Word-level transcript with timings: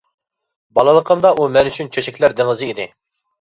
بالىلىقىمدا 0.79 1.31
ئۇ 1.41 1.45
مەن 1.59 1.69
ئۈچۈن 1.73 1.93
چۆچەكلەر 1.99 2.37
دېڭىزى 2.41 2.73
ئىدى. 2.73 2.89